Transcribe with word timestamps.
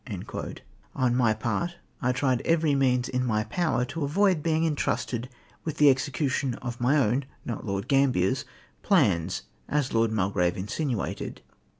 119 0.07 1.15
my 1.15 1.31
part, 1.31 1.75
I 2.01 2.11
tried 2.11 2.41
every 2.41 2.73
means 2.73 3.07
in 3.07 3.23
my 3.23 3.43
power 3.43 3.85
to 3.85 4.03
avoid 4.03 4.41
being 4.41 4.63
intrusted 4.63 5.29
with 5.63 5.77
the 5.77 5.91
execution 5.91 6.55
of 6.55 6.81
my 6.81 6.97
own— 6.97 7.25
not 7.45 7.67
Lord 7.67 7.87
Gambier's,— 7.87 8.43
plans 8.81 9.43
as 9.69 9.93
Lord 9.93 10.11
Mulgrave 10.11 10.57
insinuated. 10.57 11.43